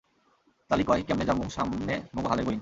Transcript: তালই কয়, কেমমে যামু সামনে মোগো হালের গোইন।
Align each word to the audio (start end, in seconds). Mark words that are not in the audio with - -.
তালই 0.69 0.83
কয়, 0.89 1.01
কেমমে 1.07 1.25
যামু 1.29 1.43
সামনে 1.57 1.93
মোগো 2.15 2.27
হালের 2.29 2.45
গোইন। 2.45 2.59